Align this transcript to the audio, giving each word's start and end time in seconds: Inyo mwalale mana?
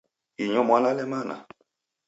Inyo 0.43 0.61
mwalale 0.67 1.03
mana? 1.13 1.35